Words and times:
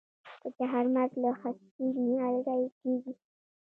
د 0.41 0.43
چهارمغز 0.57 1.11
له 1.23 1.31
خستې 1.39 1.85
نیالګی 2.05 2.65
کیږي؟ 2.79 3.13